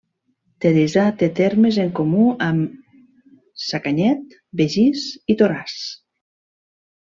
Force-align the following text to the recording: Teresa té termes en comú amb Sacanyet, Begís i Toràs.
Teresa 0.65 1.03
té 1.19 1.29
termes 1.39 1.77
en 1.83 1.91
comú 1.99 2.23
amb 2.47 3.61
Sacanyet, 3.67 4.35
Begís 4.63 5.07
i 5.37 5.41
Toràs. 5.45 5.81